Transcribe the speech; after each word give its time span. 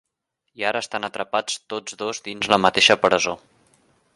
I 0.61 0.63
ara 0.69 0.79
estan 0.85 1.05
atrapats 1.09 1.59
tots 1.73 1.99
dos 2.01 2.23
dins 2.29 2.51
la 2.55 2.61
mateixa 2.65 2.99
presó. 3.05 3.37